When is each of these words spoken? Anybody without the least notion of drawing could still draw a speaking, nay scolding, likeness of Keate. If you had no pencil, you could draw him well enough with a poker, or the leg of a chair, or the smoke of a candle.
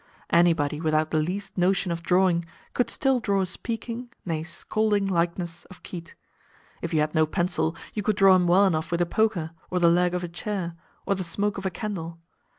Anybody 0.31 0.81
without 0.81 1.11
the 1.11 1.19
least 1.19 1.59
notion 1.59 1.91
of 1.91 2.01
drawing 2.01 2.45
could 2.73 2.89
still 2.89 3.19
draw 3.19 3.41
a 3.41 3.45
speaking, 3.45 4.11
nay 4.25 4.41
scolding, 4.41 5.05
likeness 5.05 5.63
of 5.65 5.83
Keate. 5.83 6.15
If 6.81 6.91
you 6.91 7.01
had 7.01 7.13
no 7.13 7.27
pencil, 7.27 7.75
you 7.93 8.01
could 8.01 8.15
draw 8.15 8.35
him 8.35 8.47
well 8.47 8.65
enough 8.65 8.89
with 8.89 9.01
a 9.01 9.05
poker, 9.05 9.51
or 9.69 9.77
the 9.77 9.89
leg 9.89 10.15
of 10.15 10.23
a 10.23 10.27
chair, 10.27 10.73
or 11.05 11.13
the 11.13 11.23
smoke 11.23 11.59
of 11.59 11.67
a 11.67 11.69
candle. 11.69 12.17